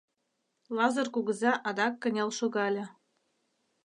[0.75, 2.85] Лазыр кугыза адак кынел шогале.